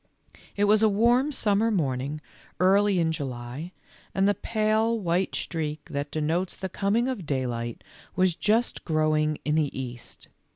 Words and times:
It 0.55 0.63
was 0.63 0.81
a 0.81 0.89
warm 0.89 1.31
summer 1.31 1.69
morning 1.69 2.21
early 2.59 2.97
in 2.97 3.11
July, 3.11 3.71
and 4.15 4.27
the 4.27 4.33
pale 4.33 4.99
white 4.99 5.35
streak 5.35 5.85
that 5.91 6.09
denotes 6.09 6.57
the 6.57 6.69
coming 6.69 7.07
of 7.07 7.27
daylight 7.27 7.83
was 8.15 8.35
just 8.35 8.83
growing 8.83 9.37
in 9.45 9.53
the 9.53 9.79
East. 9.79 10.27